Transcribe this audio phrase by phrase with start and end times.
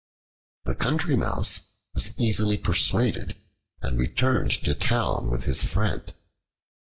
[0.63, 3.35] The Country Mouse was easily persuaded,
[3.83, 6.11] and returned to town with his friend.